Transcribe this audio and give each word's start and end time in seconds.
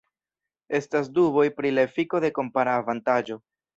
Estas 0.77 1.11
duboj 1.19 1.45
pri 1.59 1.73
la 1.75 1.83
efiko 1.91 2.23
de 2.25 2.33
kompara 2.39 2.75
avantaĝo. 2.83 3.39